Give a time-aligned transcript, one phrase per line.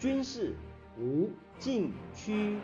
[0.00, 0.56] 军事
[0.96, 2.58] 无禁区。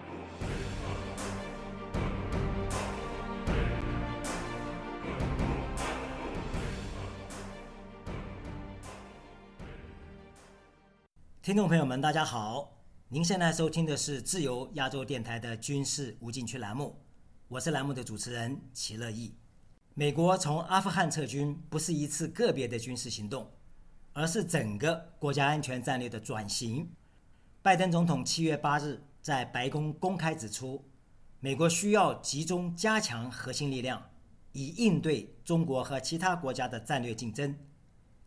[11.43, 12.72] 听众朋友们，大家好！
[13.08, 16.98] 您现在收听的是自由亚洲电台的军事无禁区栏目，
[17.48, 19.34] 我是栏目的主持人齐乐意。
[19.93, 23.53] 美国从阿富汗撤军不是一次个别的军事行动，
[24.15, 26.91] 而是整个国家安全战略的转型。
[27.66, 30.84] 拜登总统七月八日在白宫公开指出，
[31.41, 34.09] 美国需要集中加强核心力量，
[34.52, 37.59] 以应对中国和其他国家的战略竞争。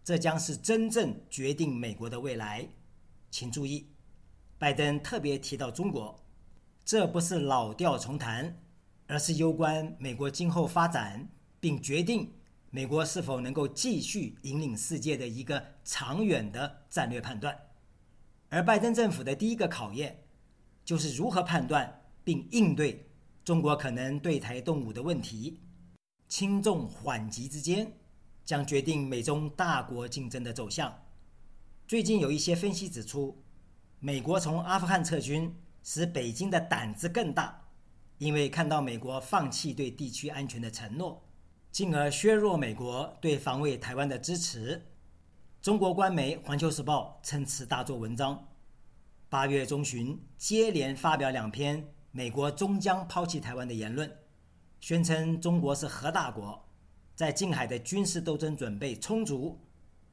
[0.03, 2.67] 这将是真正决定美国的未来。
[3.31, 3.87] 请注意，
[4.57, 6.21] 拜登特别提到中国，
[6.83, 8.61] 这不是老调重弹，
[9.07, 11.29] 而是攸关美国今后发展，
[11.61, 12.29] 并决定
[12.71, 17.57] 美国是否能够继续引领世界的一个长远的战略判断。
[18.49, 20.23] 而拜登政府的第一个考验，
[20.83, 23.07] 就是如何判断并应对
[23.45, 25.61] 中国可能对台动武的问题。
[26.27, 27.91] 轻重缓急之间，
[28.43, 30.93] 将决定美中大国竞争的走向。
[31.87, 33.43] 最近有一些分析指出，
[33.99, 37.67] 美国从阿富汗撤军使北京的胆子更大，
[38.17, 41.23] 因为看到美国放弃对地区安全的承诺，
[41.71, 44.85] 进而削弱美国对防卫台湾的支持。
[45.61, 48.47] 中国官媒《环球时报》趁此大做文章，
[49.27, 54.09] 八月中旬接连发表两篇美国终将抛弃台湾的言论，
[54.79, 56.65] 宣称中国是核大国，
[57.13, 59.59] 在近海的军事斗争准备充足。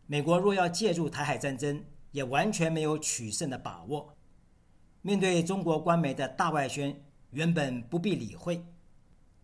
[0.08, 4.17] 美国若要介入台海战争，也完全没有取胜的把握。
[5.00, 8.67] 面对中国官媒的大外宣，原本不必理会，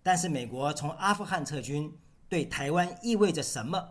[0.02, 1.96] 但是美国从阿富汗撤军
[2.28, 3.88] 对台湾意味着什么，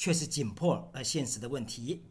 [0.00, 2.06] 却是紧迫而现实的问题。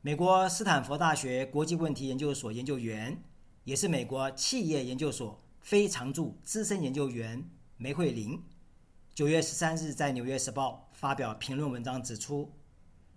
[0.00, 3.22] 美国斯坦福大学国际问题研究所研究员，
[3.62, 8.42] 也是美国企业研究所非常驻资深研究员梅惠玲，
[9.14, 12.52] 九月十三日在《纽约时报》发表评论文章指出。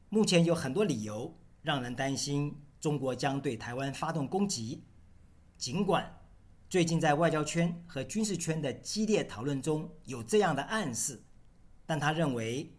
[0.09, 4.83] 目前有很多理由让人担心中国将对台湾发动攻击。
[5.57, 6.15] 尽管
[6.69, 11.23] 最近在外交圈和军事圈的激烈讨论中有这样的暗示，
[11.87, 12.71] 但他认为，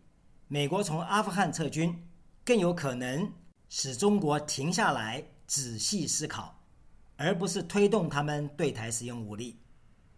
[0.53, 2.09] 美国从阿富汗撤军
[2.45, 3.33] 更有可能
[3.69, 6.61] 使中国停下来仔细思考，
[7.15, 9.61] 而不是推动他们对台使用武力。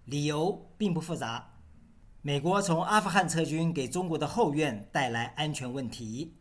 [0.06, 1.60] 理由并不复杂：
[2.22, 6.34] 美国从阿富汗撤军给中国的后院带来安全问题。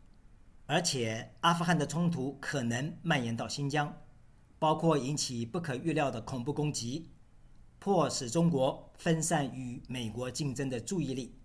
[0.68, 3.94] 而且，阿富汗的冲突可能蔓延到新疆，
[4.58, 7.10] 包括引起不可预料的恐怖攻击，
[7.78, 11.38] 迫使中国分散与美国竞争的注意力。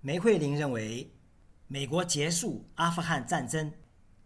[0.00, 1.08] 梅惠玲认为，
[1.70, 3.70] 美国结束阿富汗战争，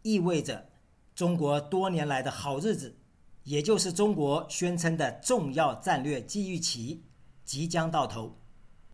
[0.03, 0.69] 意味着
[1.13, 2.97] 中国多年来的好日子，
[3.43, 7.03] 也就是中国宣称的重要战略机遇期，
[7.45, 8.39] 即将到头。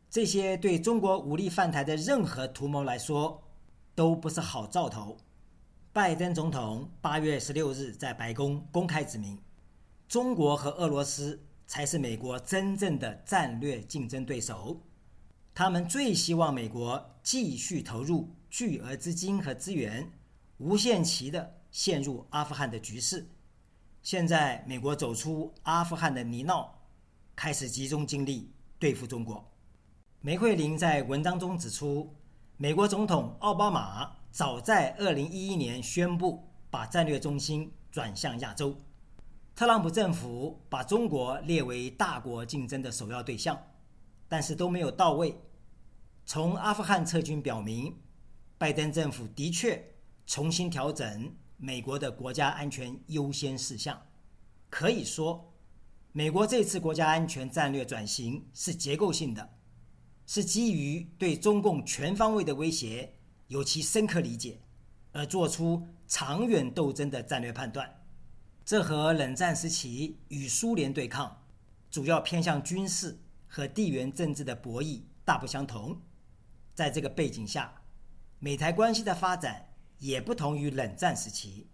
[0.09, 3.43] 这些对中国武力犯台的任何图谋来说，
[3.95, 5.19] 都不是好兆头。
[5.93, 9.39] 拜登总统八月十六日在白宫公开指明，
[10.09, 14.81] 中国和俄罗斯才是美国真正的战略竞争对手。
[15.55, 20.11] 他们最希望美国继续投入巨额资金和资源，
[20.59, 23.29] 无限期的陷入阿富汗的局势。
[24.03, 26.69] 现在，美国走出阿富汗的泥淖，
[27.37, 29.45] 开始集中精力对付中国。
[30.21, 32.15] 梅惠玲在文章中指出，
[32.57, 34.19] 美国总统奥巴马。
[34.31, 38.79] 早在2011年宣布把战略中心转向亚洲，
[39.57, 43.61] 特朗普政府把中国列为大国竞争的首要对象，
[44.29, 45.35] 但是都没有到位。
[46.27, 47.97] 从阿富汗撤军表明，
[48.59, 49.95] 拜登政府的确
[50.27, 54.07] 重新调整美国的国家安全优先事项。
[54.69, 55.55] 可以说，
[56.13, 59.49] 美国这次国家安全战略转型是结构性的，
[60.27, 63.15] 是基于对中共全方位的威胁。
[63.47, 64.61] 有其深刻理解，
[65.13, 68.03] 而做出长远斗争的战略判断，
[68.63, 71.45] 这和冷战时期与苏联对抗，
[71.91, 75.99] 主要偏向军事和地缘政治的博弈大不相同。
[76.75, 77.73] 在这个背景下，
[78.39, 81.69] 美台关系的发展也不同于冷战时期，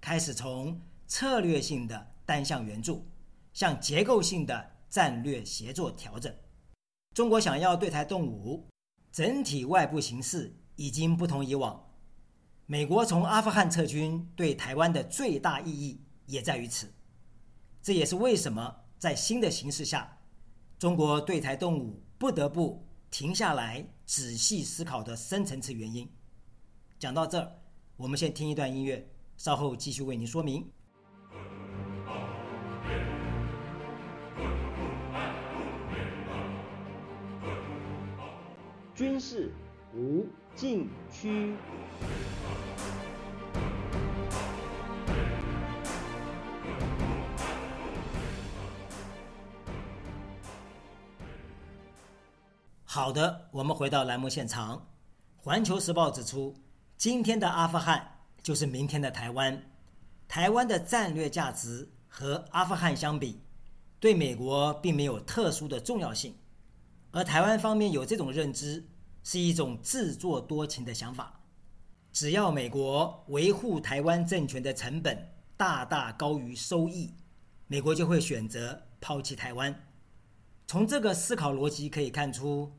[0.00, 3.06] 开始从策略性的单向援助
[3.52, 6.34] 向结构性的战略协作调整。
[7.14, 8.68] 中国想要对台动武，
[9.12, 10.56] 整体外部形势。
[10.76, 11.88] 已经不同以往，
[12.66, 16.92] 美国从阿富汗撤军对台湾的最大意义也在于此。
[17.80, 20.18] 这也是为什么在新的形势下，
[20.76, 22.84] 中国对台动武不得不
[23.16, 26.10] 停下来仔细思考的深层次原因。
[26.98, 27.48] 讲到这儿
[27.96, 30.68] 我们先听一段音乐稍后继续为您说明。
[38.96, 39.52] 军事
[39.94, 40.26] 无
[40.56, 41.54] 禁区。
[52.94, 54.86] 好的，我们回到栏目现场。
[55.34, 56.54] 环球时报指出，
[56.96, 59.60] 今天的阿富汗就是明天的台湾。
[60.28, 63.40] 台湾的战略价值和阿富汗相比，
[63.98, 66.36] 对美国并没有特殊的重要性。
[67.10, 68.86] 而台湾方面有这种认知，
[69.24, 71.40] 是一种自作多情的想法。
[72.12, 77.12] 只要美国维护台湾政权的成本大大高于收益，
[77.66, 79.74] 美国就会选择抛弃台湾。
[80.68, 82.72] 从这个思考逻辑可以看出。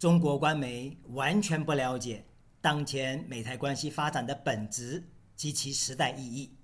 [0.00, 2.24] 中国官媒完全不了解
[2.62, 5.06] 当前美台关系发展的本质
[5.36, 6.56] 及其时代意义。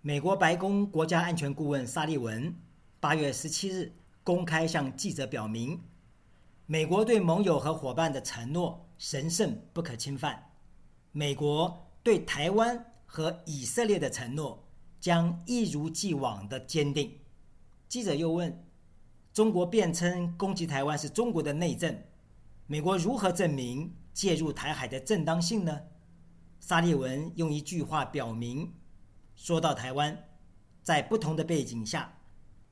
[0.00, 2.56] 美国白宫国家安全顾问沙利文
[2.98, 3.92] 八月十七日
[4.24, 5.78] 公开向记者表明，
[6.64, 10.42] 美国对盟友和伙伴的承诺神圣不可侵犯，
[11.12, 14.66] 美国对台湾和以色列的承诺
[14.98, 17.18] 将一如既往的坚定。
[17.88, 18.64] 记者又问：
[19.34, 21.94] 中国辩称攻击台湾是中国的内政。
[22.70, 25.80] 美国如何证明介入台海的正当性呢？
[26.60, 28.72] 沙利文用一句话表明：
[29.34, 30.28] 说到台湾，
[30.80, 32.20] 在不同的背景下，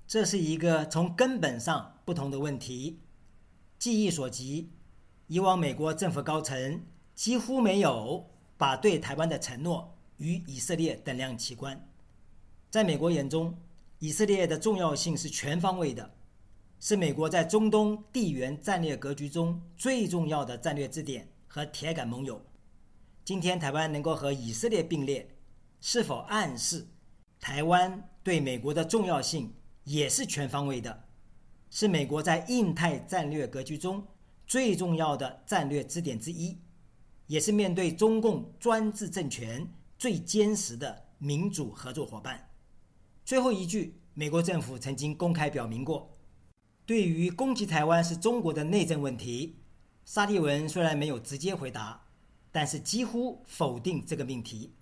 [0.06, 3.00] 这是一个从根本上不同的问题。
[3.76, 4.70] 记忆所及，
[5.26, 6.80] 以往美国政府高层
[7.16, 11.88] 几乎没有把对台湾的承诺与以色列等量齐观。
[12.70, 13.58] 在美国眼中，
[13.98, 16.17] 以色列的重要性是全方位的。
[16.80, 22.40] 是美国在中东地缘战略格局中最重要的战略支点和铁杆盟友。
[23.24, 25.28] 今天台湾能够和以色列并列，
[25.80, 26.86] 是否暗示
[27.40, 29.52] 台湾对美国的重要性
[29.84, 31.04] 也是全方位的？
[31.68, 34.06] 是美国在印太战略格局中
[34.46, 36.56] 最重要的战略支点之一，
[37.26, 42.48] 也是面对中共专制政权最坚实的民主合作伙伴。
[43.24, 46.14] 最后一句，美国政府曾经公开表明过。
[46.88, 49.56] 对于攻击台湾是中国的内政问题，
[50.06, 52.06] 沙利文虽然没有直接回答，
[52.50, 54.72] 但是几乎否定这个命题。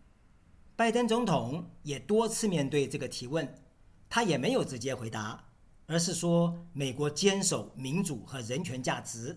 [0.76, 3.52] 拜登总统也多次面对这个提问，
[4.08, 5.46] 他也没有直接回答，
[5.86, 9.36] 而是说美国坚守民主和人权价值，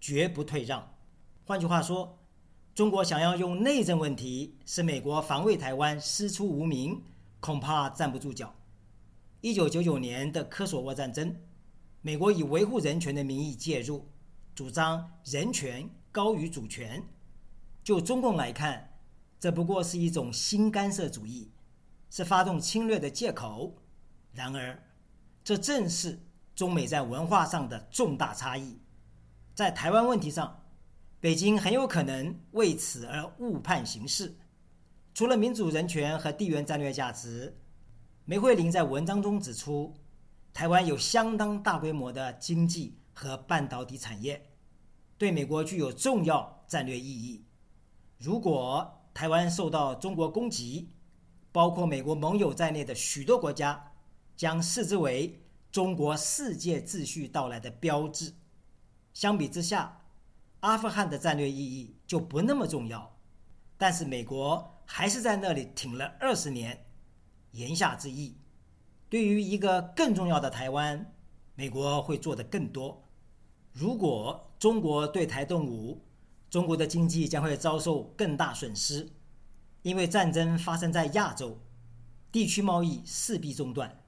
[0.00, 0.92] 绝不退让。
[1.44, 2.18] 换句话说，
[2.74, 7.00] 中国想要用内政问题使美国防卫台湾师出无名，
[7.38, 8.56] 恐怕站不住脚。
[9.40, 11.36] 一九九九年的科索沃战争。
[12.00, 14.06] 美国以维护人权的名义介入，
[14.54, 17.02] 主张人权高于主权。
[17.82, 18.96] 就中共来看，
[19.40, 21.50] 这不过是一种新干涉主义，
[22.08, 23.74] 是发动侵略的借口。
[24.32, 24.80] 然而，
[25.42, 26.20] 这正是
[26.54, 28.78] 中美在文化上的重大差异。
[29.54, 30.62] 在台湾问题上，
[31.18, 34.36] 北京很有可能为此而误判形势。
[35.12, 37.58] 除了民主、人权和地缘战略价值，
[38.24, 39.92] 梅惠玲在文章中指出。
[40.52, 44.50] 台湾有相当大规模的经济和半导体产业，
[45.16, 47.44] 对美国具有重要战略意义。
[48.18, 50.90] 如果台湾受到中国攻击，
[51.52, 53.92] 包括美国盟友在内的许多国家
[54.36, 58.34] 将视之为中国世界秩序到来的标志。
[59.14, 60.02] 相比之下，
[60.60, 63.16] 阿富汗的战略意义就不那么重要。
[63.76, 66.86] 但是美国还是在那里挺了二十年，
[67.52, 68.37] 言下之意。
[69.08, 71.14] 对于一个更重要的台湾，
[71.54, 73.02] 美国会做得更多。
[73.72, 76.02] 如果中国对台动武，
[76.50, 79.08] 中国的经济将会遭受更大损失，
[79.82, 81.58] 因为战争发生在亚洲，
[82.30, 84.02] 地区贸易势必中断。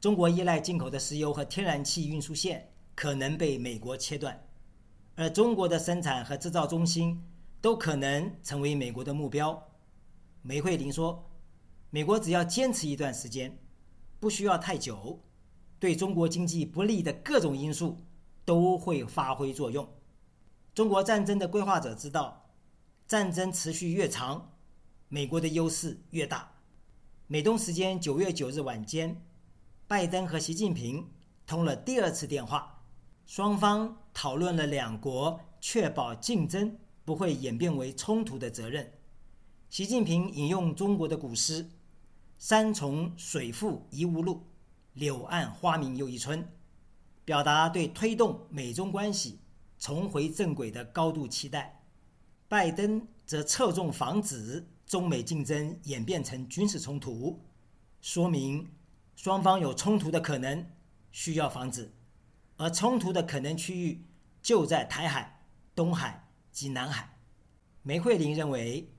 [0.00, 4.46] 中国依赖进口的石油和天然气运输线可能被美国切断，
[5.16, 7.24] 而中国的生产和制造中心
[7.60, 9.60] 都可能成为美国的目标。
[10.42, 11.28] 梅惠玲说
[11.90, 13.58] ：“美国只要坚持一段时间。”
[14.20, 15.20] 不需要太久，
[15.78, 17.98] 对中国经济不利的各种因素
[18.44, 19.88] 都会发挥作用。
[20.74, 22.50] 中国战争的规划者知道，
[23.06, 24.52] 战争持续越长，
[25.08, 26.52] 美国的优势越大。
[27.26, 29.24] 美东时间九月九日晚间，
[29.86, 31.08] 拜登和习近平
[31.46, 32.82] 通了第二次电话，
[33.26, 38.92] 双方讨论了两国确保竞争不会演变为冲突的责任。
[39.68, 41.68] 习近平引用中国的古诗。
[42.38, 44.46] 山重水复疑无路，
[44.92, 46.48] 柳暗花明又一村，
[47.24, 49.40] 表达对推动美中关系
[49.76, 51.82] 重回正轨的高度期待。
[52.46, 57.44] 拜登则侧重防止中美竞争演变成军事冲突，
[58.00, 58.70] 说明
[59.16, 60.64] 双方有冲突的可能，
[61.10, 61.92] 需要防止，
[62.56, 64.06] 而冲突的可能区域
[64.40, 67.18] 就在台海、东海及南海。
[67.82, 68.94] 梅惠玲认为，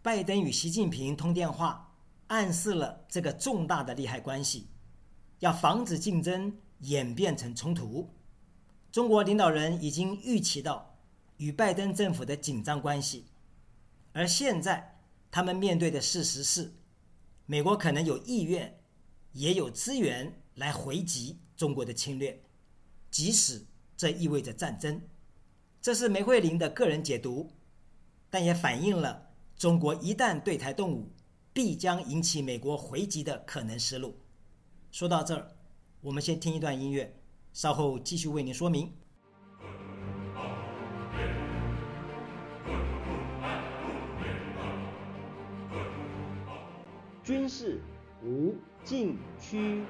[0.00, 1.93] 拜登与习近平通电话，
[2.26, 4.68] 暗示了这个重大的利害关系，
[5.38, 8.08] 要防止竞争演变成冲突。
[8.90, 10.96] 中国领导人已经预期到
[11.36, 13.26] 与拜登政府的紧张关系，
[14.12, 14.98] 而现在
[15.30, 16.72] 他们面对的事实是，
[17.46, 18.78] 美国可能有意愿，
[19.32, 22.42] 也有资源来回击中国的侵略，
[23.10, 23.64] 即使
[23.96, 25.00] 这意味着战争。
[25.82, 27.50] 这是梅惠玲的个人解读。
[28.30, 31.08] 但也反映了中国一旦对台动武，
[31.54, 34.18] 必将引起美国回击的可能思路。
[34.90, 35.52] 说到这儿，
[36.00, 37.14] 我们先听一段音乐，
[37.52, 38.92] 稍后继续为您说明。
[47.22, 47.80] 军事
[48.24, 49.84] 无禁区。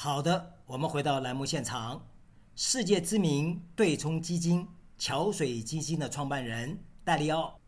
[0.00, 2.08] 好的，我们回到栏目现场。
[2.54, 4.64] 世界知名对冲基金
[4.96, 7.58] 桥水基金的创办人戴利奥，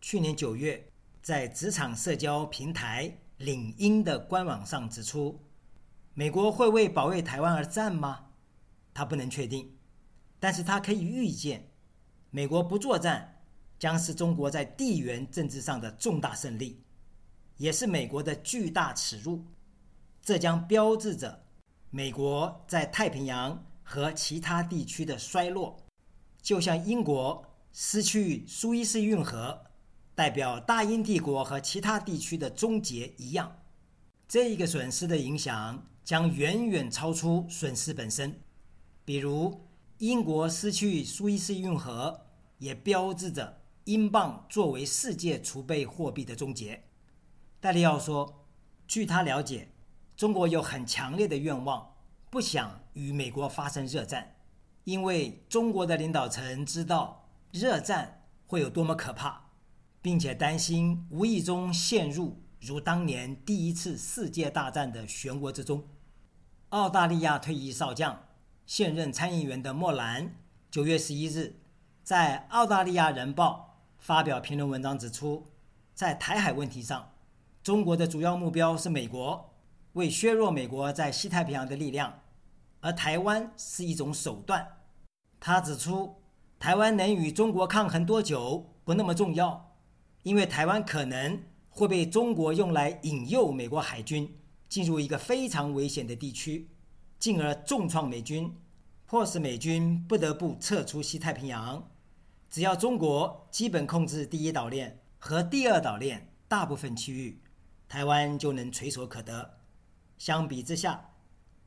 [0.00, 0.84] 去年九月
[1.22, 5.40] 在职场社交平台领英的官网上指出，
[6.12, 8.30] 美国会为保卫台湾而战吗？
[8.92, 9.72] 他不能确定，
[10.40, 11.70] 但是他可以预见，
[12.30, 13.44] 美国不作战
[13.78, 16.82] 将是中国在地缘政治上的重大胜利，
[17.58, 19.44] 也是美国的巨大耻辱。
[20.20, 21.45] 这将标志着。
[21.90, 25.76] 美国在太平洋和其他地区的衰落，
[26.42, 29.66] 就像英国失去苏伊士运河，
[30.14, 33.60] 代表大英帝国和其他地区的终结一样。
[34.28, 38.40] 这一个损失的影响将远远超出损失本身。
[39.04, 39.66] 比如，
[39.98, 42.26] 英国失去苏伊士运河，
[42.58, 46.82] 也标志着英镑作为世界储备货币的终结。
[47.60, 48.44] 戴利奥说
[48.88, 49.68] ：“据他了解。”
[50.16, 51.94] 中国有很强烈的愿望，
[52.30, 54.34] 不想与美国发生热战，
[54.84, 59.50] 因为中国的领导层知道热战会有多么可怕，
[60.00, 65.84] 并且担心无意中陷入如当年第一次世界大战的漩涡之中。
[66.70, 68.24] 澳大利亚退役少将、
[68.64, 70.34] 现任参议员的莫兰，
[70.70, 71.60] 九月十一日
[72.02, 75.46] 在《澳大利亚人报》发表评论文章指出，
[75.92, 77.12] 在台海问题上，
[77.62, 79.52] 中国的主要目标是美国。
[79.96, 82.20] 为削弱美国在西太平洋的力量，
[82.80, 84.66] 而台湾是一种手段。
[85.40, 86.14] 他指出，
[86.58, 89.74] 台湾能与中国抗衡多久不那么重要，
[90.22, 94.36] 因为台湾可能会被中国用来引诱美国海军
[94.68, 96.68] 进入一个非常危险的地区，
[97.18, 98.54] 进而重创美军，
[99.06, 101.82] 迫使美军不得不撤出西太平洋。
[102.50, 107.40] 只要中国基本控制第一岛链和第二岛链大部分区域，
[107.88, 109.55] 台湾就能垂手可得。
[110.18, 111.12] 相比之下，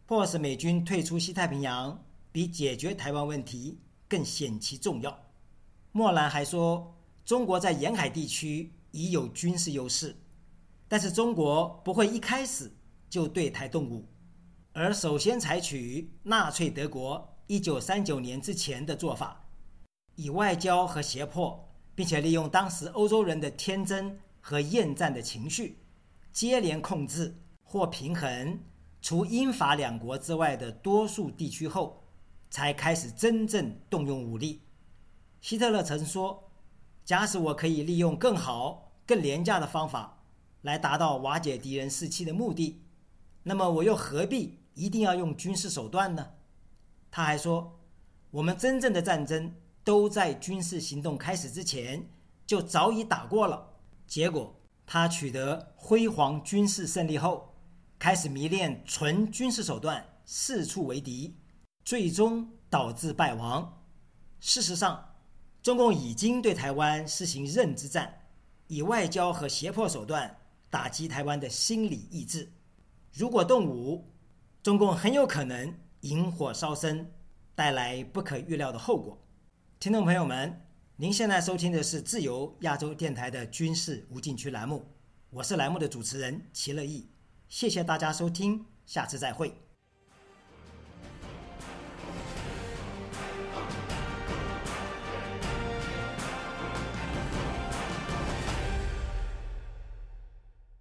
[0.05, 5.19] 迫使美军退出西太平洋，比解决台湾问题更显其重要。
[5.91, 10.15] 莫兰还说，中国在沿海地区已有军事优势，
[10.87, 12.71] 但是中国不会一开始
[13.09, 14.07] 就对台动武，
[14.73, 19.47] 而首先采取纳粹德国1939年之前的做法，
[20.15, 25.77] 以外交和胁迫，并且利用当时欧洲人的天真和厌战的情绪，
[26.31, 27.35] 接连控制。
[27.69, 28.59] 或平衡
[28.99, 32.03] 除英法两国之外的多数地区后，
[32.49, 34.63] 才开始真正动用武力。
[35.39, 36.49] 希特勒曾说
[37.05, 40.23] ：“假使我可以利用更好、更廉价的方法
[40.63, 42.81] 来达到瓦解敌人士气的目的，
[43.43, 46.31] 那么我又何必一定要用军事手段呢？”
[47.11, 47.79] 他还说
[48.31, 52.09] ：“我们真正的战争都在军事行动开始之前
[52.47, 53.75] 就早已打过了。”
[54.07, 54.55] 结果，
[54.88, 57.48] 他取得辉煌军事胜利后。
[57.99, 61.35] 开始迷恋纯军事手段，四处为敌，
[61.83, 63.83] 最终导致败亡。
[64.39, 65.15] 事实上，
[65.61, 68.21] 中共已经对台湾实行认知战，
[68.67, 70.33] 以外交和胁迫手段
[70.69, 72.49] 打击台湾的心理意志。
[73.11, 74.09] 如果动武，
[74.63, 77.11] 中共很有可能引火烧身，
[77.53, 79.21] 带来不可预料的后果。
[79.77, 80.61] 听众朋友们，
[80.95, 84.85] 您现在收听的是自由亚洲电台的军事无禁区栏目，
[85.31, 87.09] 我是栏目的主持人齐乐意。
[87.49, 89.68] 谢谢大家收听，下次再会。